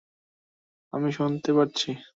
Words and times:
আমি 0.93 1.09
শুনতে 1.11 1.51
পারছি। 1.53 1.89